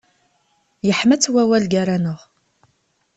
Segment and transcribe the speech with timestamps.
[0.87, 2.19] Yeḥma-tt wawal gar-aneɣ.